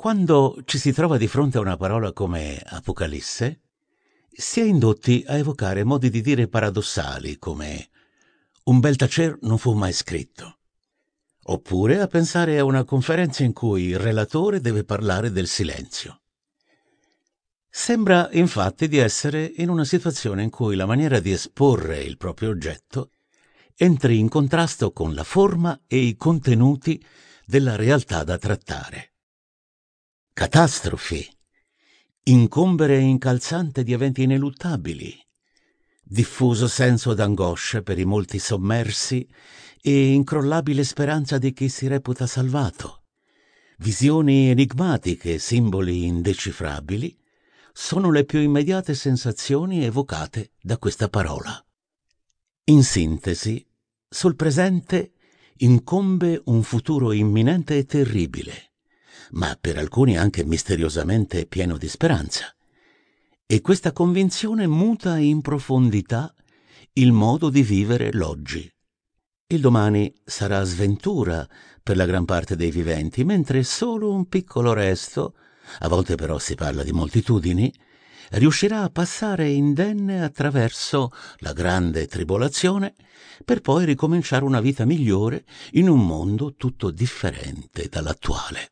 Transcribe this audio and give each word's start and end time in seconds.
Quando 0.00 0.56
ci 0.64 0.78
si 0.78 0.92
trova 0.92 1.18
di 1.18 1.26
fronte 1.26 1.58
a 1.58 1.60
una 1.60 1.76
parola 1.76 2.14
come 2.14 2.58
Apocalisse, 2.64 3.60
si 4.30 4.60
è 4.60 4.64
indotti 4.64 5.22
a 5.26 5.36
evocare 5.36 5.84
modi 5.84 6.08
di 6.08 6.22
dire 6.22 6.48
paradossali 6.48 7.36
come 7.38 7.90
un 8.64 8.80
bel 8.80 8.96
tacer 8.96 9.36
non 9.42 9.58
fu 9.58 9.74
mai 9.74 9.92
scritto, 9.92 10.56
oppure 11.42 12.00
a 12.00 12.06
pensare 12.06 12.58
a 12.58 12.64
una 12.64 12.84
conferenza 12.84 13.44
in 13.44 13.52
cui 13.52 13.88
il 13.88 13.98
relatore 13.98 14.62
deve 14.62 14.84
parlare 14.84 15.30
del 15.32 15.46
silenzio. 15.46 16.22
Sembra 17.68 18.30
infatti 18.32 18.88
di 18.88 18.96
essere 18.96 19.52
in 19.56 19.68
una 19.68 19.84
situazione 19.84 20.42
in 20.42 20.48
cui 20.48 20.76
la 20.76 20.86
maniera 20.86 21.20
di 21.20 21.30
esporre 21.30 22.00
il 22.00 22.16
proprio 22.16 22.48
oggetto 22.48 23.10
entri 23.76 24.18
in 24.18 24.30
contrasto 24.30 24.92
con 24.92 25.12
la 25.12 25.24
forma 25.24 25.78
e 25.86 25.98
i 25.98 26.16
contenuti 26.16 27.04
della 27.44 27.76
realtà 27.76 28.24
da 28.24 28.38
trattare 28.38 29.09
catastrofi, 30.40 31.28
incombere 32.22 32.98
incalzante 32.98 33.82
di 33.82 33.92
eventi 33.92 34.22
ineluttabili, 34.22 35.14
diffuso 36.02 36.66
senso 36.66 37.12
d'angoscia 37.12 37.82
per 37.82 37.98
i 37.98 38.06
molti 38.06 38.38
sommersi 38.38 39.28
e 39.82 40.14
incrollabile 40.14 40.82
speranza 40.82 41.36
di 41.36 41.52
chi 41.52 41.68
si 41.68 41.88
reputa 41.88 42.26
salvato, 42.26 43.02
visioni 43.80 44.48
enigmatiche, 44.48 45.38
simboli 45.38 46.06
indecifrabili, 46.06 47.14
sono 47.74 48.10
le 48.10 48.24
più 48.24 48.40
immediate 48.40 48.94
sensazioni 48.94 49.84
evocate 49.84 50.52
da 50.58 50.78
questa 50.78 51.10
parola. 51.10 51.62
In 52.64 52.82
sintesi, 52.82 53.62
sul 54.08 54.36
presente 54.36 55.12
incombe 55.58 56.40
un 56.46 56.62
futuro 56.62 57.12
imminente 57.12 57.76
e 57.76 57.84
terribile, 57.84 58.69
ma 59.32 59.56
per 59.60 59.78
alcuni 59.78 60.16
anche 60.16 60.44
misteriosamente 60.44 61.46
pieno 61.46 61.76
di 61.76 61.88
speranza. 61.88 62.54
E 63.46 63.60
questa 63.60 63.92
convinzione 63.92 64.66
muta 64.66 65.18
in 65.18 65.40
profondità 65.40 66.32
il 66.94 67.12
modo 67.12 67.50
di 67.50 67.62
vivere 67.62 68.12
l'oggi. 68.12 68.70
Il 69.46 69.60
domani 69.60 70.12
sarà 70.24 70.62
sventura 70.64 71.46
per 71.82 71.96
la 71.96 72.06
gran 72.06 72.24
parte 72.24 72.56
dei 72.56 72.70
viventi, 72.70 73.24
mentre 73.24 73.62
solo 73.64 74.12
un 74.12 74.28
piccolo 74.28 74.72
resto, 74.72 75.34
a 75.80 75.88
volte 75.88 76.14
però 76.14 76.38
si 76.38 76.54
parla 76.54 76.84
di 76.84 76.92
moltitudini, 76.92 77.72
riuscirà 78.30 78.82
a 78.82 78.90
passare 78.90 79.48
indenne 79.48 80.22
attraverso 80.22 81.10
la 81.38 81.52
grande 81.52 82.06
tribolazione 82.06 82.94
per 83.44 83.60
poi 83.60 83.84
ricominciare 83.84 84.44
una 84.44 84.60
vita 84.60 84.84
migliore 84.84 85.44
in 85.72 85.88
un 85.88 86.06
mondo 86.06 86.54
tutto 86.54 86.90
differente 86.90 87.88
dall'attuale. 87.88 88.70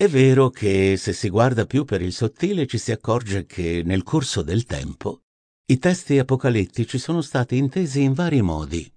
È 0.00 0.08
vero 0.08 0.48
che 0.48 0.96
se 0.96 1.12
si 1.12 1.28
guarda 1.28 1.66
più 1.66 1.84
per 1.84 2.00
il 2.00 2.14
sottile 2.14 2.66
ci 2.66 2.78
si 2.78 2.90
accorge 2.90 3.44
che 3.44 3.82
nel 3.84 4.02
corso 4.02 4.40
del 4.40 4.64
tempo 4.64 5.24
i 5.66 5.78
testi 5.78 6.18
apocalittici 6.18 6.98
sono 6.98 7.20
stati 7.20 7.58
intesi 7.58 8.00
in 8.00 8.14
vari 8.14 8.40
modi, 8.40 8.90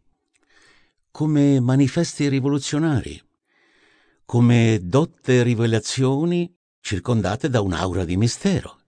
come 1.11 1.59
manifesti 1.59 2.29
rivoluzionari, 2.29 3.21
come 4.23 4.79
dotte 4.81 5.43
rivelazioni 5.43 6.49
circondate 6.79 7.49
da 7.49 7.59
un'aura 7.59 8.05
di 8.05 8.15
mistero 8.15 8.79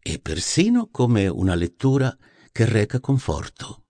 e 0.00 0.20
persino 0.20 0.88
come 0.90 1.26
una 1.26 1.54
lettura 1.54 2.16
che 2.52 2.64
reca 2.64 3.00
conforto. 3.00 3.84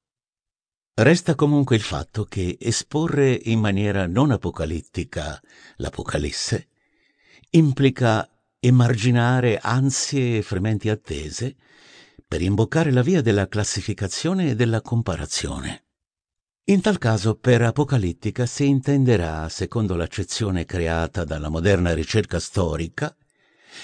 Resta 0.95 1.37
comunque 1.37 1.77
il 1.77 1.83
fatto 1.83 2.25
che 2.25 2.57
esporre 2.59 3.33
in 3.45 3.61
maniera 3.61 4.09
non 4.09 4.33
apocalittica 4.33 5.41
l'Apocalisse 5.77 6.71
implica 7.55 8.29
emarginare 8.59 9.59
ansie 9.59 10.39
e 10.39 10.43
frementi 10.43 10.89
attese 10.89 11.57
per 12.27 12.43
imboccare 12.43 12.91
la 12.91 13.03
via 13.03 13.21
della 13.23 13.47
classificazione 13.47 14.51
e 14.51 14.55
della 14.57 14.81
comparazione. 14.81 15.85
In 16.65 16.81
tal 16.81 16.99
caso 16.99 17.37
per 17.37 17.63
apocalittica 17.63 18.47
si 18.47 18.67
intenderà, 18.67 19.49
secondo 19.49 19.95
l'accezione 19.95 20.65
creata 20.65 21.25
dalla 21.25 21.49
moderna 21.49 21.95
ricerca 21.95 22.41
storica, 22.41 23.15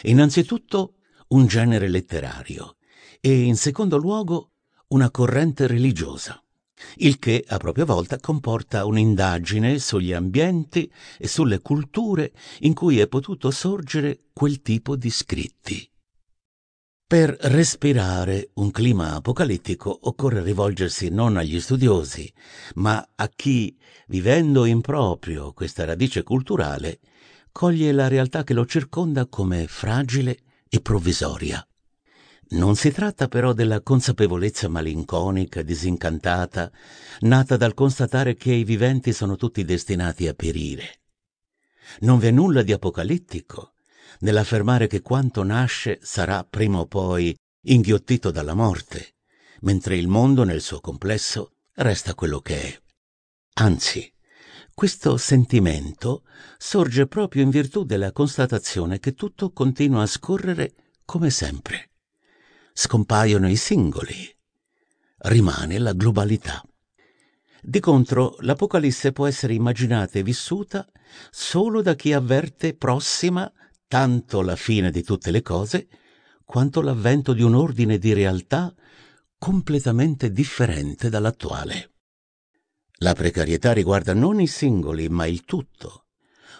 innanzitutto 0.02 0.94
un 1.28 1.46
genere 1.46 1.88
letterario 1.88 2.76
e 3.20 3.42
in 3.42 3.56
secondo 3.56 3.98
luogo 3.98 4.52
una 4.88 5.10
corrente 5.10 5.66
religiosa 5.66 6.42
il 6.96 7.18
che 7.18 7.44
a 7.46 7.56
propria 7.56 7.84
volta 7.84 8.18
comporta 8.18 8.84
un'indagine 8.84 9.78
sugli 9.78 10.12
ambienti 10.12 10.90
e 11.18 11.28
sulle 11.28 11.60
culture 11.60 12.32
in 12.60 12.74
cui 12.74 12.98
è 12.98 13.06
potuto 13.08 13.50
sorgere 13.50 14.18
quel 14.32 14.62
tipo 14.62 14.96
di 14.96 15.10
scritti. 15.10 15.90
Per 17.10 17.36
respirare 17.40 18.50
un 18.54 18.70
clima 18.70 19.14
apocalittico 19.14 19.98
occorre 20.02 20.42
rivolgersi 20.42 21.08
non 21.08 21.36
agli 21.36 21.60
studiosi, 21.60 22.32
ma 22.74 23.04
a 23.16 23.28
chi, 23.28 23.76
vivendo 24.06 24.64
in 24.64 24.80
proprio 24.80 25.52
questa 25.52 25.84
radice 25.84 26.22
culturale, 26.22 27.00
coglie 27.50 27.90
la 27.90 28.06
realtà 28.06 28.44
che 28.44 28.54
lo 28.54 28.64
circonda 28.64 29.26
come 29.26 29.66
fragile 29.66 30.38
e 30.68 30.80
provvisoria. 30.80 31.64
Non 32.52 32.74
si 32.74 32.90
tratta 32.90 33.28
però 33.28 33.52
della 33.52 33.80
consapevolezza 33.80 34.66
malinconica, 34.66 35.62
disincantata, 35.62 36.72
nata 37.20 37.56
dal 37.56 37.74
constatare 37.74 38.34
che 38.34 38.52
i 38.52 38.64
viventi 38.64 39.12
sono 39.12 39.36
tutti 39.36 39.64
destinati 39.64 40.26
a 40.26 40.34
perire. 40.34 40.98
Non 42.00 42.18
v'è 42.18 42.32
nulla 42.32 42.62
di 42.62 42.72
apocalittico 42.72 43.74
nell'affermare 44.20 44.88
che 44.88 45.00
quanto 45.00 45.44
nasce 45.44 46.00
sarà 46.02 46.42
prima 46.42 46.80
o 46.80 46.86
poi 46.86 47.36
inghiottito 47.66 48.32
dalla 48.32 48.54
morte, 48.54 49.14
mentre 49.60 49.96
il 49.96 50.08
mondo 50.08 50.42
nel 50.42 50.60
suo 50.60 50.80
complesso 50.80 51.52
resta 51.74 52.16
quello 52.16 52.40
che 52.40 52.62
è. 52.62 52.80
Anzi, 53.60 54.12
questo 54.74 55.16
sentimento 55.18 56.24
sorge 56.58 57.06
proprio 57.06 57.44
in 57.44 57.50
virtù 57.50 57.84
della 57.84 58.10
constatazione 58.10 58.98
che 58.98 59.14
tutto 59.14 59.52
continua 59.52 60.02
a 60.02 60.06
scorrere 60.06 60.74
come 61.04 61.30
sempre 61.30 61.89
scompaiono 62.72 63.48
i 63.48 63.56
singoli, 63.56 64.36
rimane 65.18 65.78
la 65.78 65.92
globalità. 65.92 66.62
Di 67.62 67.80
contro, 67.80 68.36
l'Apocalisse 68.40 69.12
può 69.12 69.26
essere 69.26 69.54
immaginata 69.54 70.18
e 70.18 70.22
vissuta 70.22 70.86
solo 71.30 71.82
da 71.82 71.94
chi 71.94 72.12
avverte 72.12 72.74
prossima 72.74 73.52
tanto 73.86 74.40
la 74.40 74.56
fine 74.56 74.90
di 74.90 75.02
tutte 75.02 75.30
le 75.30 75.42
cose, 75.42 75.88
quanto 76.44 76.80
l'avvento 76.80 77.32
di 77.32 77.42
un 77.42 77.54
ordine 77.54 77.98
di 77.98 78.12
realtà 78.12 78.74
completamente 79.36 80.30
differente 80.30 81.08
dall'attuale. 81.08 81.92
La 83.02 83.14
precarietà 83.14 83.72
riguarda 83.72 84.14
non 84.14 84.40
i 84.40 84.46
singoli, 84.46 85.08
ma 85.08 85.26
il 85.26 85.44
tutto. 85.44 86.06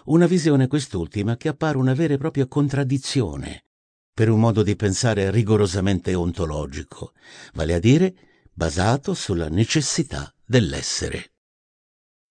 Una 0.05 0.25
visione 0.25 0.67
quest'ultima 0.67 1.37
che 1.37 1.47
appare 1.47 1.77
una 1.77 1.93
vera 1.93 2.15
e 2.15 2.17
propria 2.17 2.47
contraddizione 2.47 3.65
per 4.13 4.29
un 4.29 4.39
modo 4.39 4.63
di 4.63 4.75
pensare 4.75 5.31
rigorosamente 5.31 6.13
ontologico, 6.13 7.13
vale 7.53 7.73
a 7.73 7.79
dire 7.79 8.13
basato 8.53 9.13
sulla 9.13 9.49
necessità 9.49 10.33
dell'essere. 10.45 11.31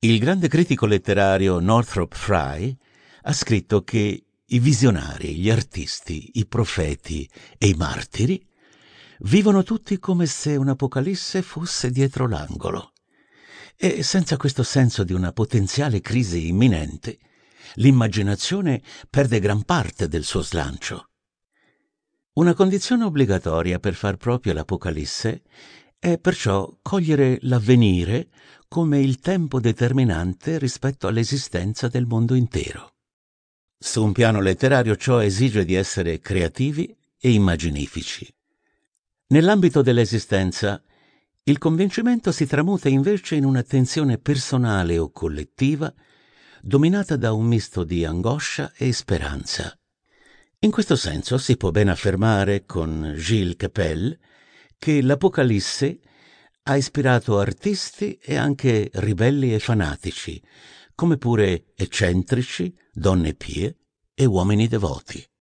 Il 0.01 0.19
grande 0.19 0.49
critico 0.49 0.87
letterario 0.87 1.59
Northrop 1.59 2.15
Frye 2.15 2.77
ha 3.23 3.33
scritto 3.33 3.83
che 3.83 4.25
i 4.53 4.59
visionari, 4.59 5.37
gli 5.37 5.51
artisti, 5.51 6.31
i 6.35 6.47
profeti 6.47 7.29
e 7.59 7.69
i 7.69 7.75
martiri 7.75 8.45
vivono 9.21 9.63
tutti 9.63 9.99
come 9.99 10.27
se 10.27 10.57
un'apocalisse 10.57 11.43
fosse 11.43 11.91
dietro 11.91 12.27
l'angolo. 12.27 12.93
E 13.77 14.03
senza 14.03 14.37
questo 14.37 14.63
senso 14.63 15.05
di 15.05 15.13
una 15.13 15.33
potenziale 15.33 16.01
crisi 16.01 16.49
imminente, 16.49 17.19
l'immaginazione 17.75 18.83
perde 19.09 19.39
gran 19.39 19.63
parte 19.65 20.09
del 20.09 20.25
suo 20.25 20.43
slancio. 20.43 21.10
Una 22.41 22.55
condizione 22.55 23.05
obbligatoria 23.05 23.79
per 23.79 23.93
far 23.93 24.17
proprio 24.17 24.55
l'Apocalisse 24.55 25.43
è 25.99 26.17
perciò 26.17 26.75
cogliere 26.81 27.37
l'avvenire 27.43 28.31
come 28.67 28.99
il 28.99 29.19
tempo 29.19 29.61
determinante 29.61 30.57
rispetto 30.57 31.07
all'esistenza 31.07 31.89
del 31.89 32.07
mondo 32.07 32.35
intero. 32.35 32.95
Su 33.79 34.03
un 34.03 34.13
piano 34.13 34.41
letterario 34.41 34.97
ciò 34.97 35.21
esige 35.21 35.67
di 35.67 35.75
essere 35.75 36.19
creativi 36.21 36.97
e 37.19 37.31
immaginifici. 37.31 38.27
Nell'ambito 39.27 39.83
dell'esistenza, 39.83 40.83
il 41.43 41.59
convincimento 41.59 42.33
si 42.33 42.47
tramuta 42.47 42.89
invece 42.89 43.35
in 43.35 43.45
un'attenzione 43.45 44.17
personale 44.17 44.97
o 44.97 45.11
collettiva 45.11 45.93
dominata 46.63 47.17
da 47.17 47.35
un 47.35 47.45
misto 47.45 47.85
di 47.85 48.03
angoscia 48.07 48.73
e 48.79 48.95
speranza 48.95 49.75
in 50.63 50.71
questo 50.71 50.95
senso 50.95 51.39
si 51.39 51.57
può 51.57 51.71
ben 51.71 51.89
affermare 51.89 52.67
con 52.67 53.15
Gilles 53.17 53.57
Capel 53.57 54.19
che 54.77 55.01
l'Apocalisse 55.01 56.01
ha 56.65 56.77
ispirato 56.77 57.39
artisti 57.39 58.19
e 58.23 58.37
anche 58.37 58.91
ribelli 58.93 59.55
e 59.55 59.59
fanatici, 59.59 60.41
come 60.95 61.17
pure 61.17 61.73
eccentrici, 61.75 62.77
donne 62.93 63.33
pie 63.33 63.77
e 64.13 64.27
uomini 64.27 64.69
devoti. 64.69 65.31